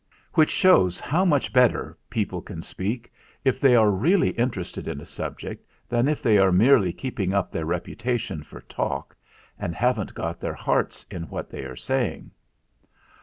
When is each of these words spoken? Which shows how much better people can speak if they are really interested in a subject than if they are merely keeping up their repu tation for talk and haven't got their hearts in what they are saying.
Which 0.33 0.49
shows 0.49 0.99
how 0.99 1.25
much 1.25 1.53
better 1.53 1.95
people 2.09 2.41
can 2.41 2.63
speak 2.63 3.13
if 3.45 3.61
they 3.61 3.75
are 3.75 3.91
really 3.91 4.29
interested 4.31 4.87
in 4.87 4.99
a 4.99 5.05
subject 5.05 5.63
than 5.87 6.07
if 6.07 6.23
they 6.23 6.39
are 6.39 6.51
merely 6.51 6.91
keeping 6.91 7.35
up 7.35 7.51
their 7.51 7.67
repu 7.67 7.95
tation 7.95 8.43
for 8.43 8.61
talk 8.61 9.15
and 9.59 9.75
haven't 9.75 10.15
got 10.15 10.39
their 10.39 10.55
hearts 10.55 11.05
in 11.11 11.29
what 11.29 11.51
they 11.51 11.65
are 11.65 11.75
saying. 11.75 12.31